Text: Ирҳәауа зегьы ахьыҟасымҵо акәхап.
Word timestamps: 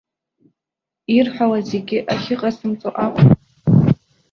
Ирҳәауа 1.15 1.59
зегьы 1.69 1.99
ахьыҟасымҵо 2.13 2.89
акәхап. 3.05 3.41